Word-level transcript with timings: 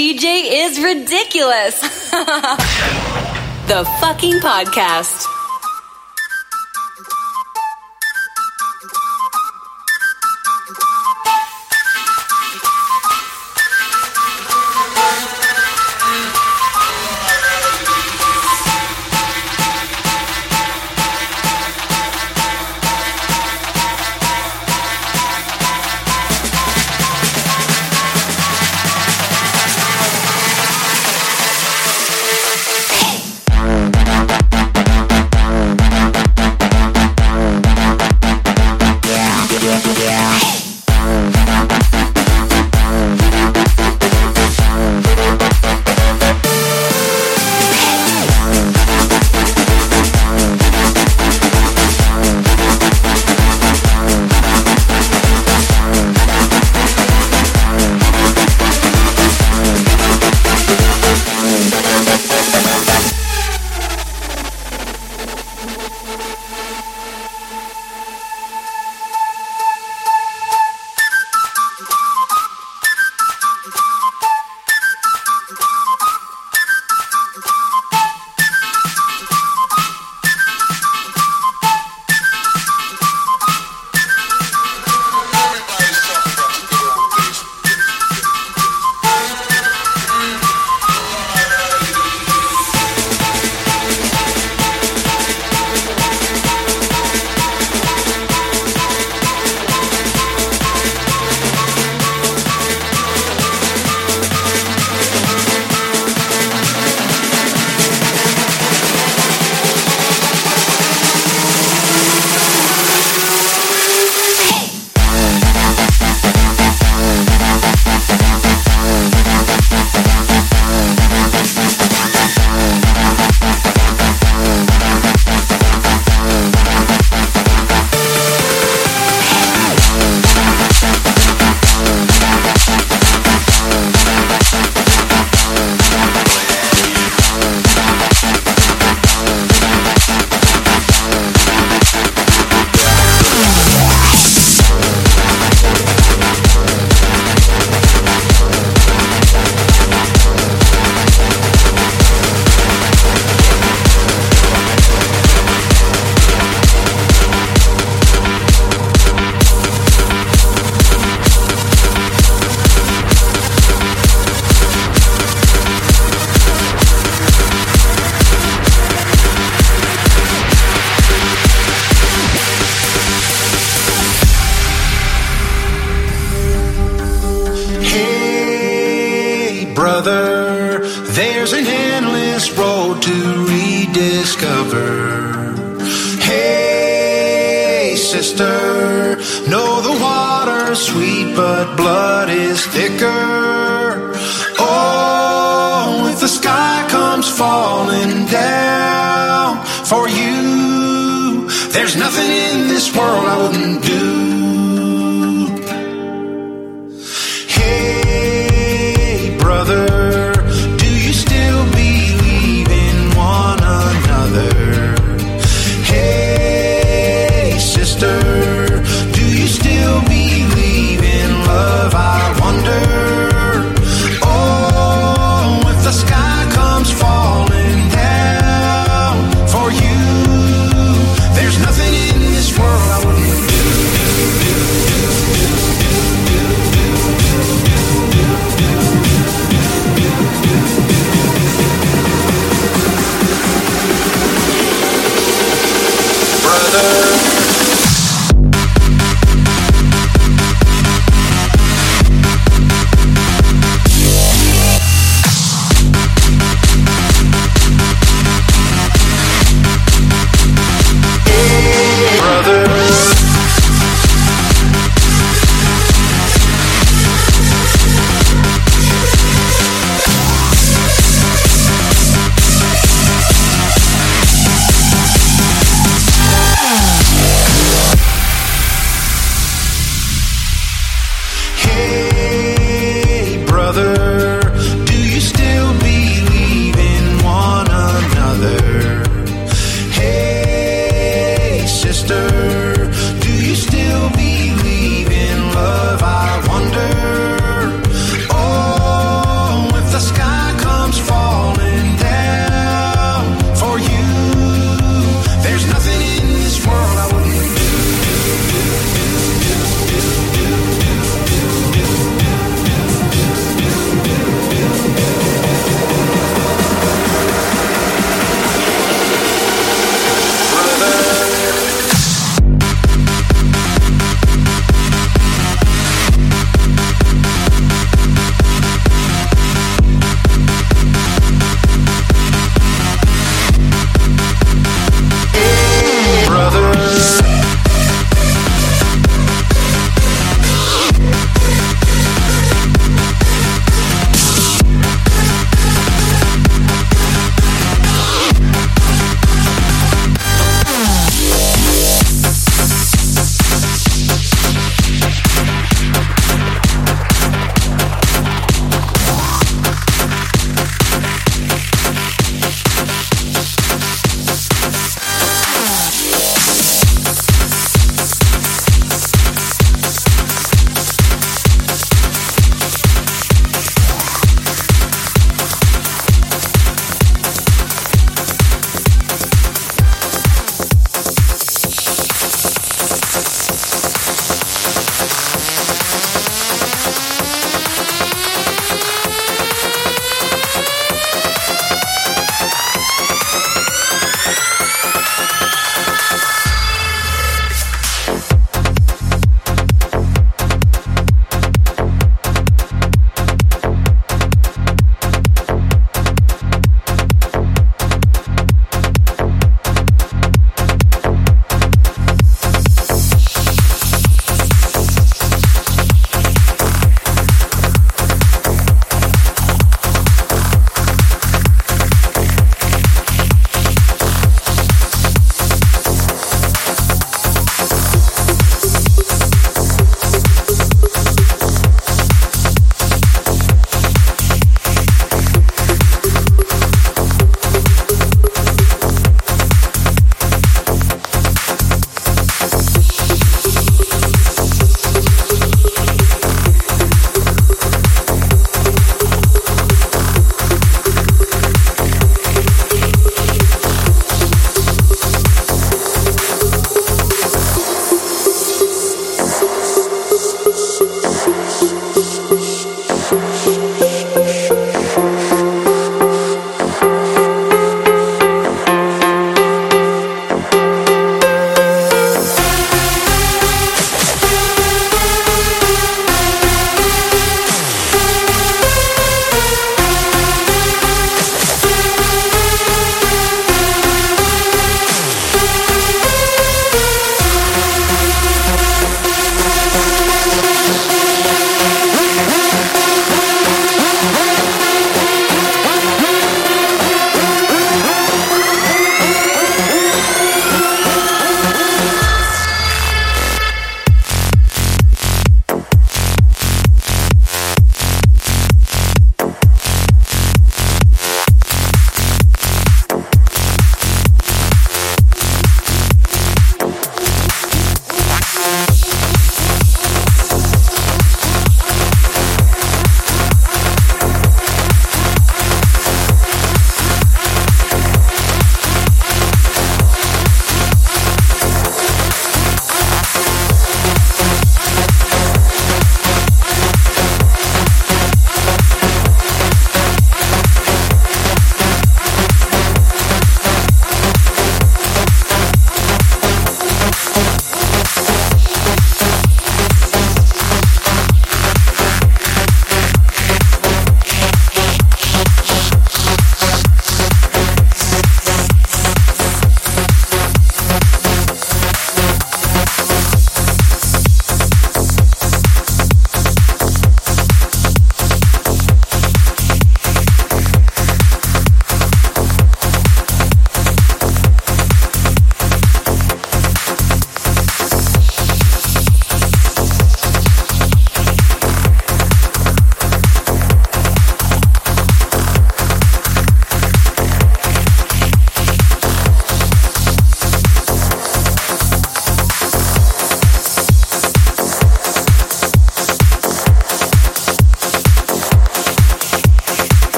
DJ 0.00 0.64
is 0.64 0.82
ridiculous. 0.82 1.78
the 3.68 3.84
fucking 4.00 4.40
podcast. 4.40 5.29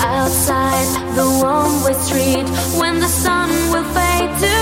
Outside 0.00 1.14
the 1.14 1.26
one 1.42 1.84
way 1.84 1.92
street, 1.92 2.48
when 2.80 2.98
the 2.98 3.06
sun 3.06 3.50
will 3.70 3.84
fade 3.94 4.38
to 4.40 4.57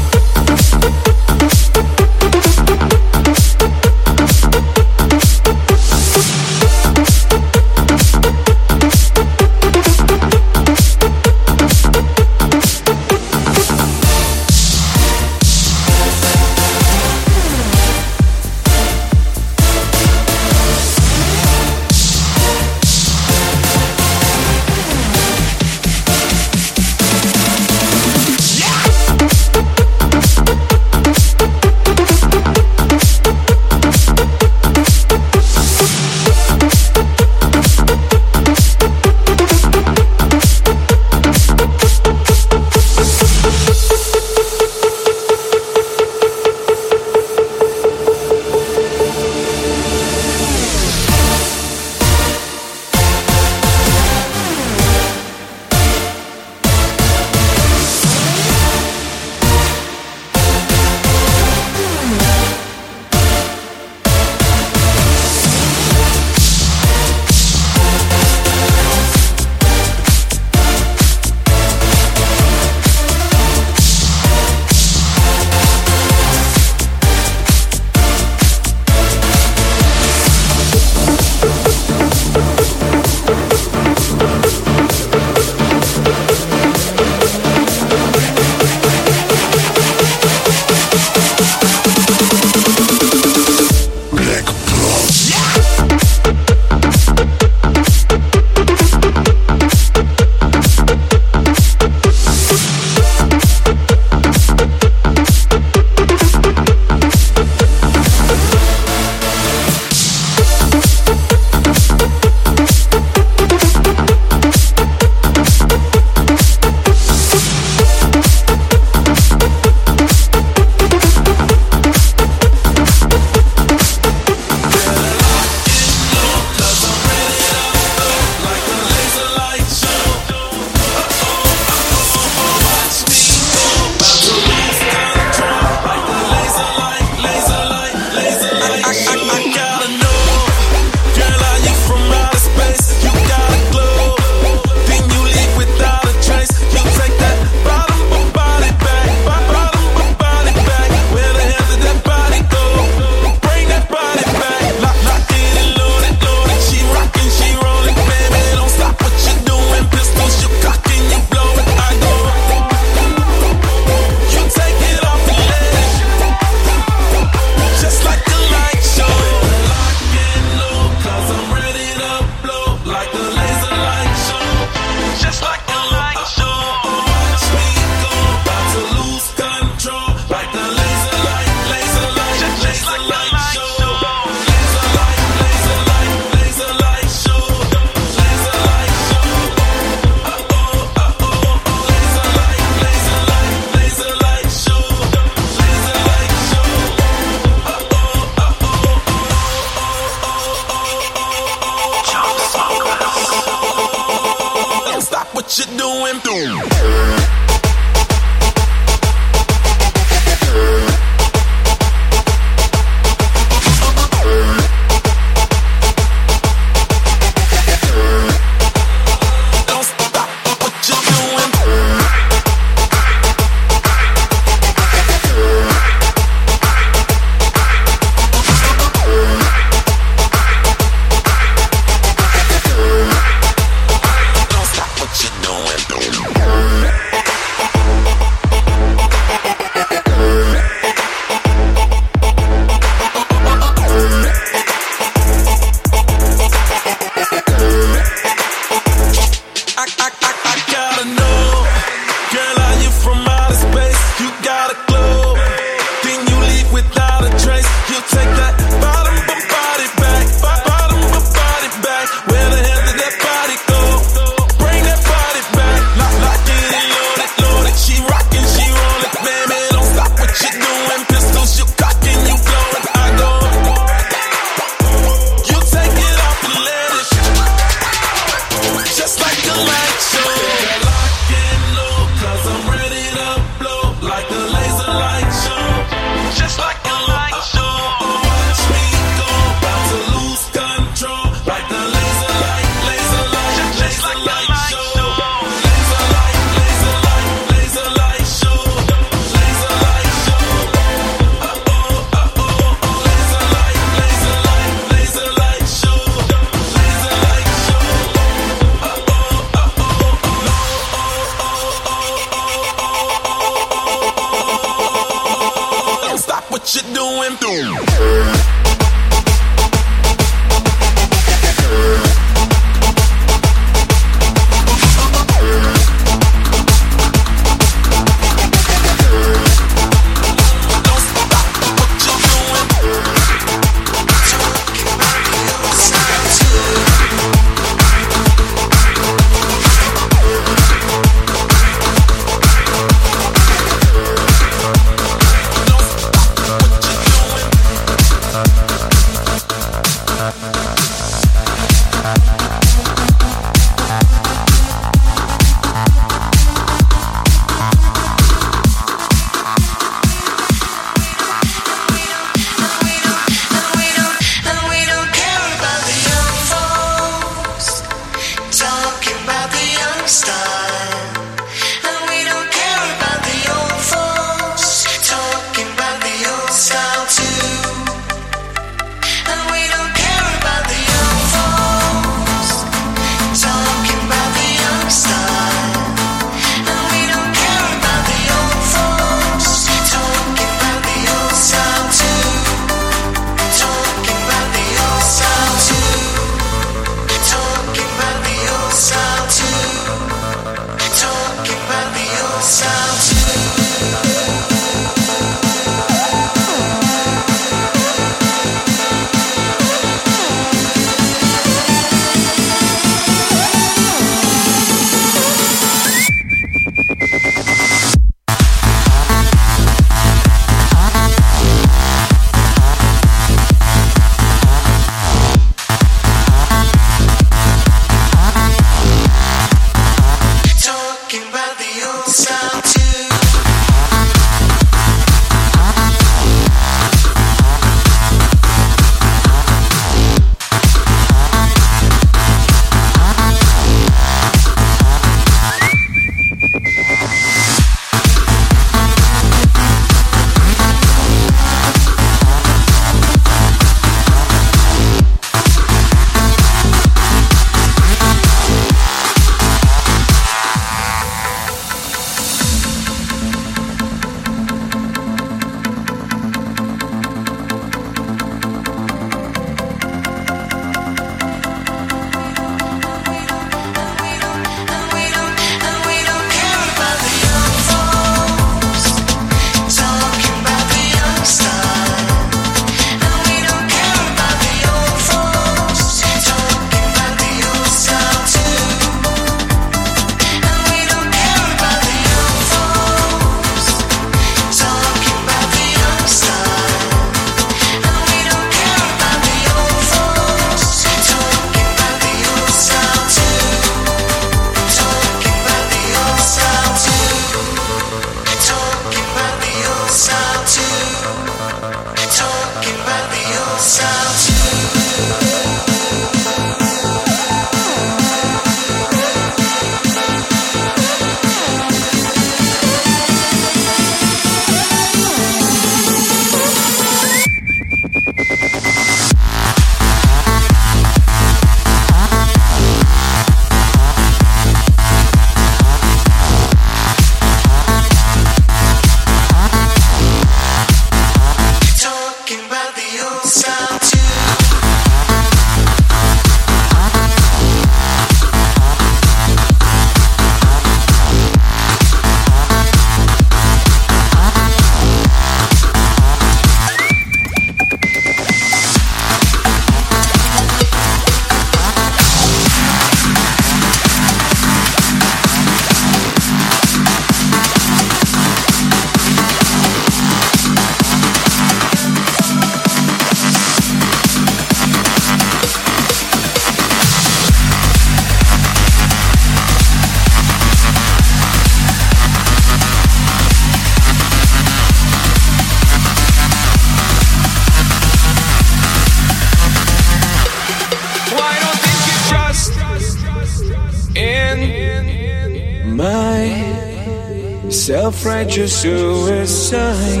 self-righteous 597.68 598.62
suicide. 598.62 600.00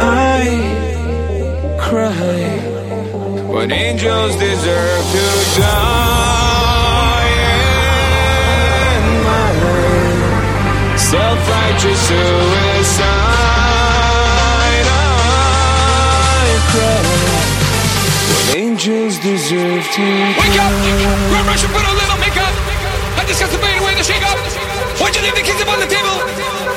I 0.00 1.76
cry 1.78 2.40
when 3.52 3.70
angels 3.70 4.34
deserve 4.36 5.04
to 5.12 5.24
die. 5.60 7.28
In 8.96 9.04
my 9.28 9.52
self-righteous 10.96 12.00
suicide, 12.08 13.12
I 14.88 16.48
cry 16.72 17.04
when 18.32 18.46
angels 18.56 19.14
deserve 19.20 19.84
to 19.84 20.04
Wake 20.40 20.60
up! 20.64 20.72
die. 20.72 21.28
Grab 21.28 21.44
brush 21.44 21.60
and 21.62 21.72
put 21.76 21.84
a 21.84 21.92
little 21.92 22.16
makeup. 22.24 22.54
I 23.20 23.22
discuss 23.28 23.52
the 23.52 23.58
pain 23.58 23.76
away 23.82 23.92
the 23.96 24.02
shake 24.02 24.24
up. 24.24 24.61
Why'd 25.00 25.14
you 25.16 25.22
leave 25.22 25.36
the 25.36 25.44
keys 25.44 25.60
up 25.62 25.68
on 25.72 25.80
the 25.80 25.88
table? 25.88 26.16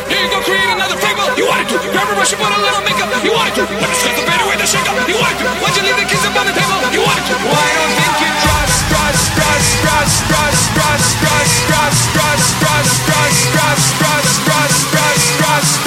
Here 0.07 0.21
you 0.21 0.29
go, 0.31 0.39
create 0.45 0.69
another 0.71 0.97
fable. 1.01 1.27
You 1.35 1.45
wanted 1.49 1.67
to. 1.73 1.77
Grab 1.91 2.07
a 2.07 2.15
brush 2.15 2.31
and 2.31 2.39
put 2.39 2.51
a 2.51 2.59
little 2.61 2.83
makeup. 2.85 3.09
You 3.25 3.33
wanted 3.35 3.55
to. 3.59 3.63
I 3.67 3.87
discuss 3.91 4.15
the 4.15 4.25
pain 4.25 4.39
away 4.45 4.55
the 4.55 4.67
shake 4.67 4.87
up. 4.87 4.95
You 5.09 5.17
wanted 5.19 5.39
to. 5.43 5.49
Why'd 5.59 5.75
you 5.75 5.83
leave 5.83 5.99
the 5.99 6.07
keys 6.07 6.23
up 6.23 6.35
on 6.35 6.45
the 6.47 6.55
table? 6.55 6.77
You 6.95 7.01
wanted 7.03 7.25
to. 7.27 7.35
Why 7.43 7.67
don't 7.75 7.93
think 7.99 8.13
you 8.23 8.31
trust, 8.45 8.77
trust, 8.91 9.23
trust, 9.35 9.71
trust, 9.83 10.15
trust, 10.31 10.63
trust, 10.75 11.09
trust, 11.25 11.55
trust, 11.65 12.03
trust, 12.15 12.47
trust, 12.63 12.95
trust, 13.11 13.45
trust, 13.51 13.87
trust, 13.99 14.35
trust, 14.35 14.85
trust, 14.85 15.35
trust. 15.39 15.85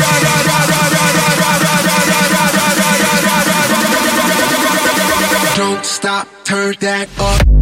Don't 5.57 5.85
stop, 5.85 6.29
turn 6.45 6.77
that 6.81 7.09
up. 7.19 7.58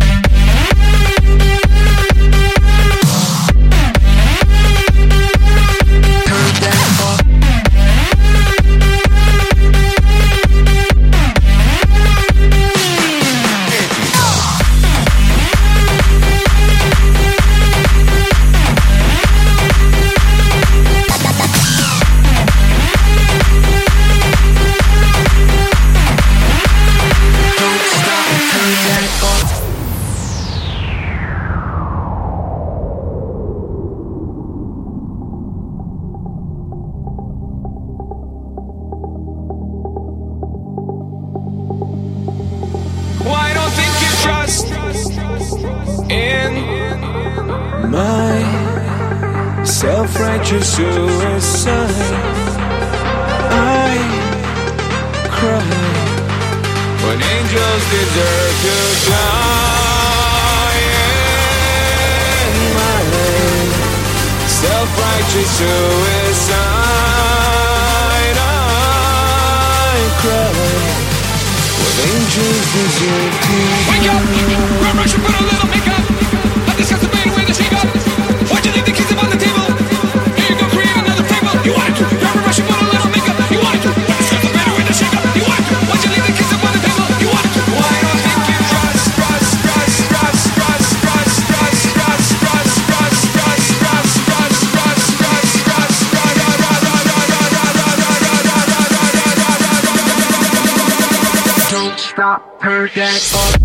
That 102.97 103.56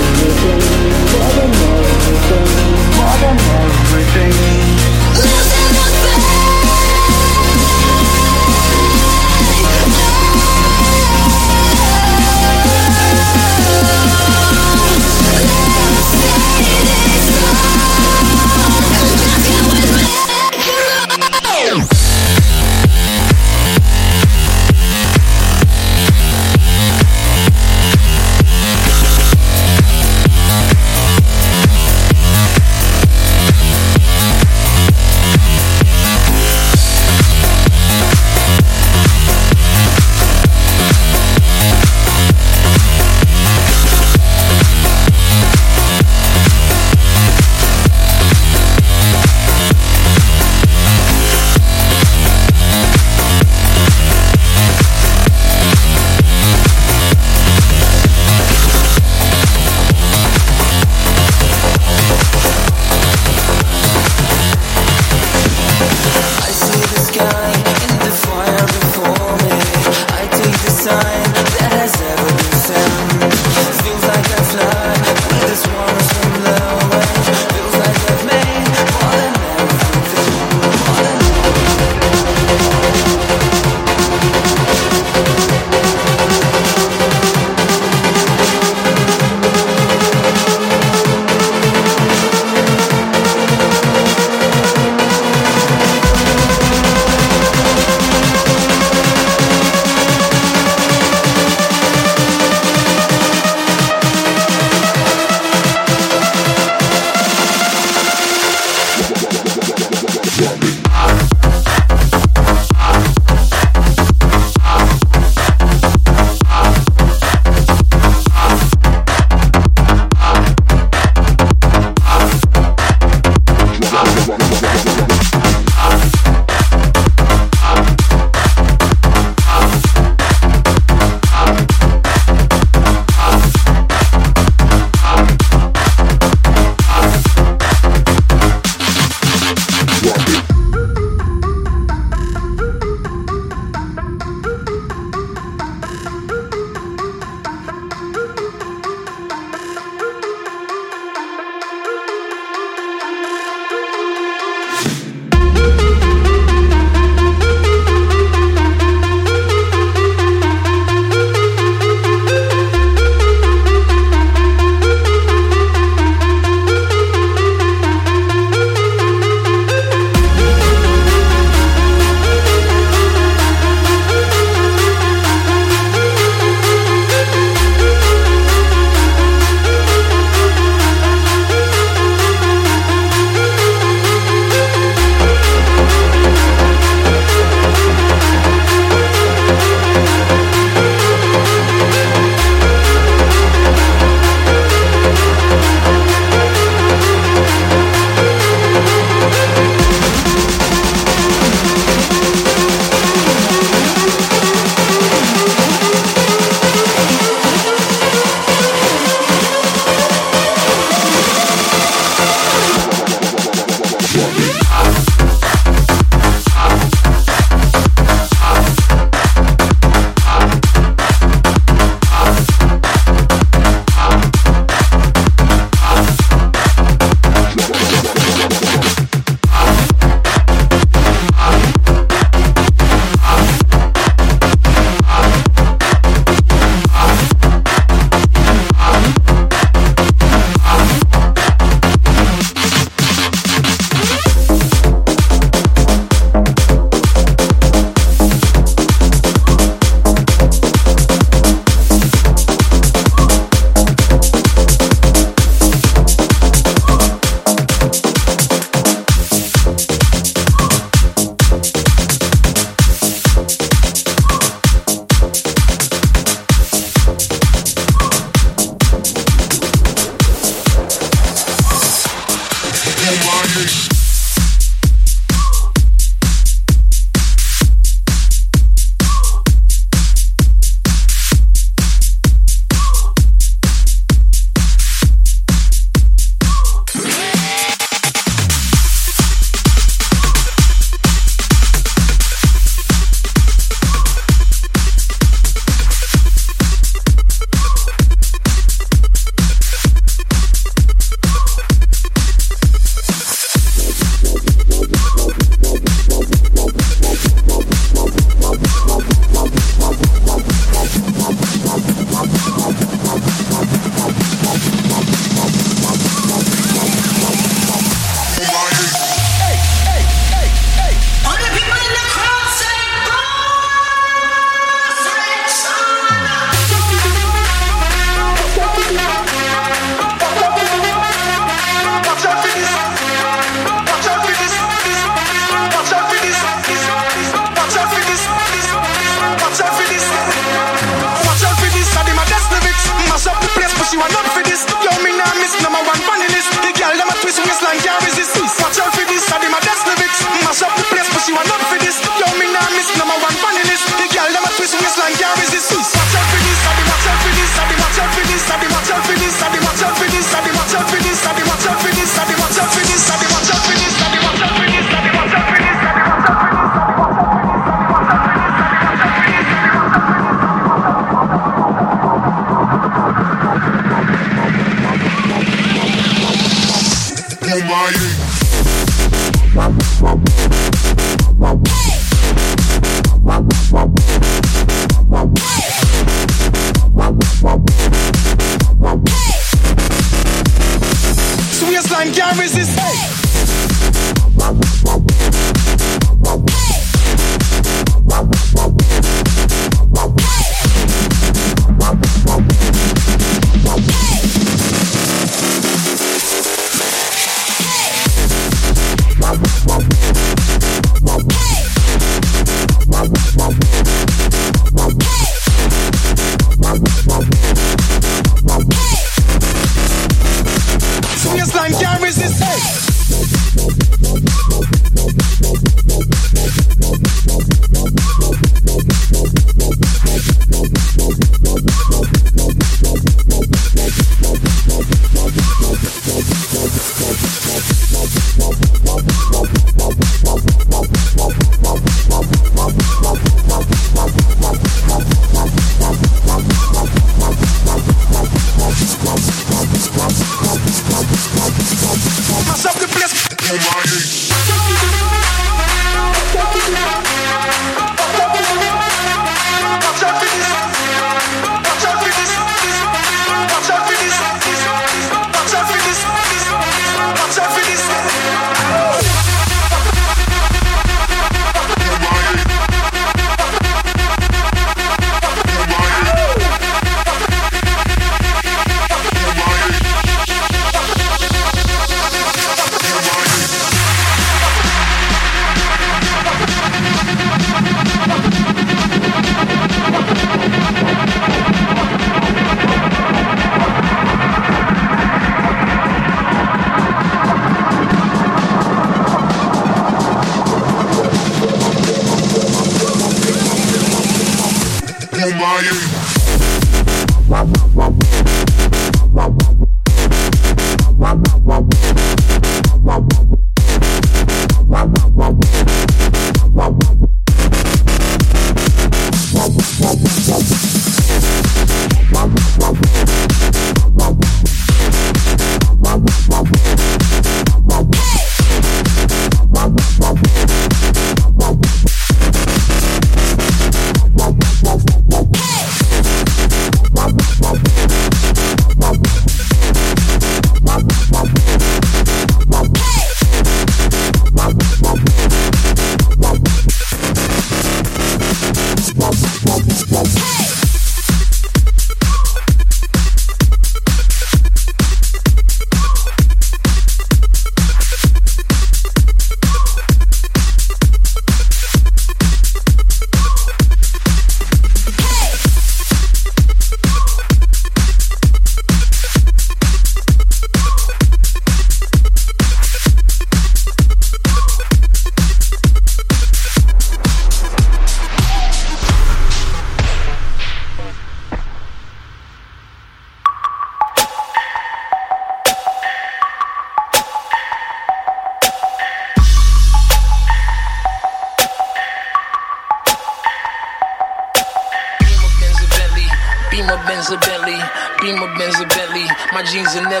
jeans 599.51 599.75
never 599.75 600.00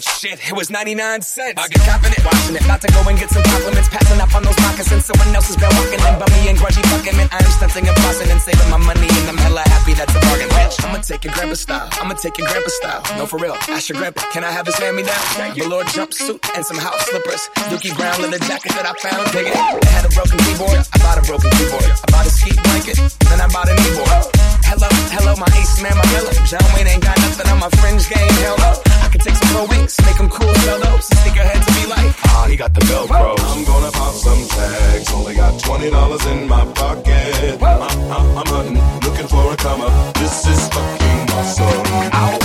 But 0.00 0.08
shit, 0.16 0.40
it 0.48 0.56
was 0.56 0.70
99 0.70 0.96
cents. 1.20 1.60
I 1.60 1.68
get 1.68 1.84
confident 1.84 2.24
watching 2.24 2.56
it. 2.56 2.64
About 2.64 2.80
to 2.80 2.88
go 2.88 3.04
and 3.04 3.20
get 3.20 3.28
some 3.28 3.44
compliments. 3.44 3.92
Passing 3.92 4.16
up 4.16 4.32
on 4.32 4.40
those 4.48 4.56
moccasins. 4.64 5.04
Someone 5.04 5.28
else 5.36 5.52
has 5.52 5.60
been 5.60 5.68
walking 5.76 6.00
in. 6.00 6.16
me 6.16 6.40
and 6.48 6.56
grudgy 6.56 6.80
fucking 6.88 7.20
man. 7.20 7.28
I'm 7.28 7.44
stunting 7.52 7.84
and 7.84 7.92
flossing 8.00 8.32
and 8.32 8.40
saving 8.40 8.64
my 8.72 8.80
money. 8.80 9.04
And 9.04 9.28
I'm 9.28 9.36
hella 9.36 9.60
happy 9.68 9.92
that's 9.92 10.16
a 10.16 10.20
bargain, 10.24 10.48
bitch. 10.56 10.80
I'ma 10.80 11.04
take 11.04 11.28
your 11.28 11.36
grandpa 11.36 11.52
style. 11.52 11.88
I'ma 12.00 12.16
take 12.16 12.40
your 12.40 12.48
grandpa 12.48 12.72
style. 12.80 13.02
No, 13.20 13.28
for 13.28 13.36
real. 13.44 13.52
Ask 13.68 13.92
your 13.92 14.00
grandpa. 14.00 14.24
Can 14.32 14.40
I 14.40 14.48
have 14.48 14.64
his 14.64 14.80
hand 14.80 14.96
me 14.96 15.04
down? 15.04 15.20
Velour 15.52 15.84
jumpsuit 15.92 16.40
and 16.56 16.64
some 16.64 16.80
house 16.80 17.04
slippers. 17.04 17.52
Dookie 17.68 17.92
brown 17.92 18.16
leather 18.24 18.40
jacket 18.48 18.72
that 18.80 18.88
I 18.88 18.96
found. 19.04 19.28
Dig 19.36 19.52
it. 19.52 19.56
I 19.60 19.84
had 19.92 20.08
a 20.08 20.12
broken 20.16 20.40
keyboard. 20.48 20.80
I 20.80 20.96
bought 21.04 21.20
a 21.20 21.24
broken 21.28 21.52
keyboard. 21.60 21.84
I 21.84 22.08
bought 22.08 22.24
a 22.24 22.32
ski 22.32 22.56
blanket. 22.56 22.96
Then 23.28 23.36
I 23.36 23.52
bought 23.52 23.68
a 23.68 23.76
kneeboard. 23.76 24.49
Hello, 24.70 24.86
hello, 25.10 25.34
my 25.34 25.50
ace 25.58 25.82
man, 25.82 25.98
my 25.98 26.06
Miller. 26.14 26.30
John 26.46 26.62
Wayne 26.78 26.86
ain't 26.86 27.02
got 27.02 27.18
nothing 27.18 27.50
on 27.50 27.58
my 27.58 27.68
fringe 27.82 28.06
game. 28.06 28.30
Hell 28.38 28.54
no. 28.62 28.70
I 29.02 29.10
can 29.10 29.18
take 29.18 29.34
some 29.34 29.50
pro 29.50 29.66
wings, 29.66 29.98
make 30.06 30.14
them 30.14 30.30
cool, 30.30 30.54
sell 30.62 30.78
those. 30.78 31.10
Sneakerheads 31.10 31.66
be 31.74 31.90
like, 31.90 32.14
ah, 32.30 32.46
he 32.48 32.54
got 32.54 32.72
the 32.72 32.78
Velcro. 32.86 33.34
I'm 33.50 33.64
gonna 33.66 33.90
pop 33.90 34.14
some 34.14 34.46
tags. 34.46 35.10
Only 35.10 35.34
got 35.34 35.58
twenty 35.58 35.90
dollars 35.90 36.24
in 36.26 36.46
my 36.46 36.64
pocket. 36.70 37.58
I'm, 37.60 37.82
I'm, 38.14 38.38
I'm 38.38 38.46
hunting, 38.46 38.78
looking 39.02 39.26
for 39.26 39.42
a 39.52 39.56
come 39.56 39.80
up. 39.80 40.14
This 40.14 40.46
is 40.46 40.62
fucking 40.70 41.18
awesome. 41.34 41.82
Ow. 42.14 42.38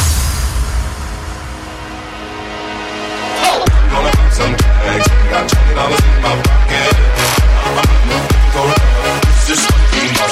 I'm 3.54 3.90
gonna 3.94 4.12
pop 4.18 4.32
some 4.34 4.56
tags. 4.58 5.08
Got 5.30 5.46
twenty 5.46 5.74
dollars 5.78 6.02
in 6.02 6.22
my 6.26 6.34
pocket. 6.42 6.90
I'm 9.70 9.75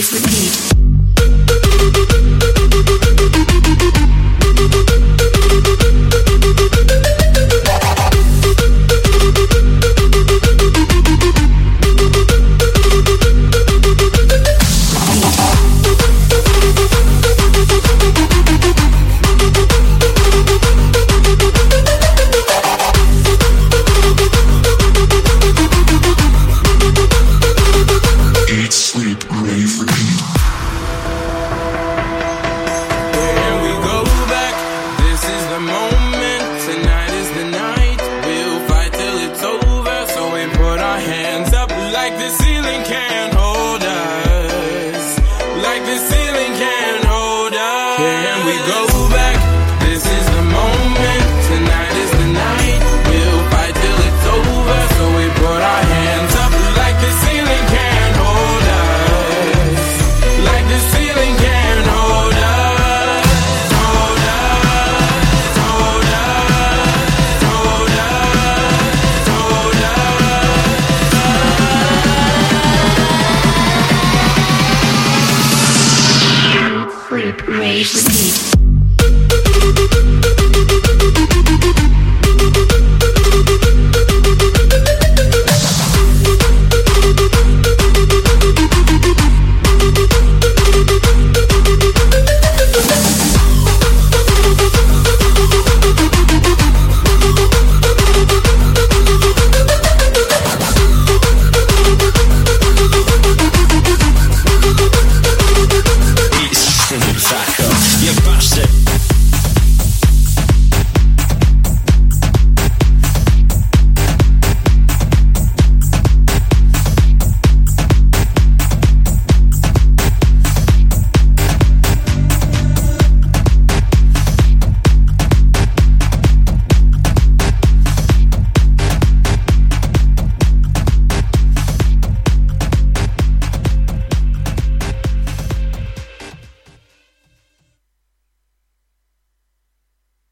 hunting, 0.00 0.18
You 0.20 0.22
bastard. 0.22 0.37